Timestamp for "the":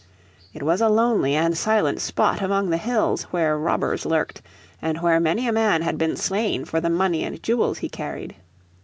2.71-2.77, 6.81-6.89